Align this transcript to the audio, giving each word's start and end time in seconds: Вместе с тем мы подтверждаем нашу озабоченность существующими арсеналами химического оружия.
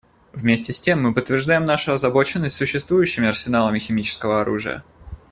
Вместе 0.33 0.73
с 0.73 0.79
тем 0.79 1.03
мы 1.03 1.13
подтверждаем 1.13 1.63
нашу 1.63 1.93
озабоченность 1.93 2.55
существующими 2.55 3.27
арсеналами 3.27 3.77
химического 3.77 4.41
оружия. 4.41 4.83